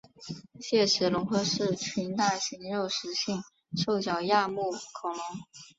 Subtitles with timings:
[0.59, 3.39] 鲨齿龙科是群大型肉食性
[3.77, 5.21] 兽脚亚目恐龙。